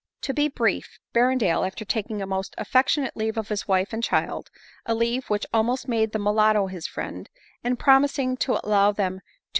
To 0.21 0.33
be 0.33 0.47
brief; 0.47 0.97
Berrendale, 1.13 1.63
after 1.63 1.85
taking 1.85 2.23
a 2.23 2.25
most 2.25 2.55
affection 2.57 3.05
ate 3.05 3.15
leave 3.15 3.37
of 3.37 3.49
his 3.49 3.67
wife 3.67 3.93
and 3.93 4.03
child, 4.03 4.49
a 4.83 4.95
leave 4.95 5.27
which 5.29 5.45
almost 5.53 5.87
made 5.87 6.11
the 6.11 6.17
mulatto 6.17 6.65
his 6.65 6.87
friend, 6.87 7.29
and 7.63 7.77
promising 7.77 8.35
to 8.37 8.53
allow 8.65 8.91
them 8.93 9.17
200 9.17 9.21